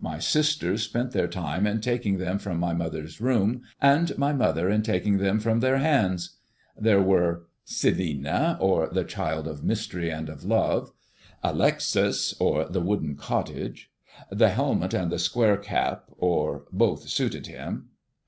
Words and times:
My 0.00 0.20
sisters 0.20 0.84
spent 0.84 1.10
their 1.10 1.26
time 1.26 1.66
in 1.66 1.80
taking 1.80 2.18
them 2.18 2.38
from 2.38 2.60
my 2.60 2.72
mother's 2.72 3.20
room, 3.20 3.62
and 3.80 4.16
my 4.16 4.32
mother 4.32 4.70
in 4.70 4.82
taking 4.82 5.18
them 5.18 5.40
from 5.40 5.58
their 5.58 5.78
hands. 5.78 6.36
There 6.78 7.02
were, 7.02 7.46
"Celina, 7.64 8.58
or, 8.60 8.88
The 8.92 9.02
Child 9.02 9.48
of 9.48 9.64
Mystery 9.64 10.08
and 10.08 10.28
of 10.28 10.44
Love;" 10.44 10.92
"Alexis, 11.42 12.32
or, 12.38 12.64
The 12.68 12.80
Wooden 12.80 13.16
Cottage;" 13.16 13.90
"The 14.30 14.50
Helmet 14.50 14.94
and 14.94 15.10
the 15.10 15.18
Square 15.18 15.56
Cap, 15.64 16.04
or, 16.16 16.66
Both 16.70 17.08
suited 17.08 17.48
him." 17.48 17.88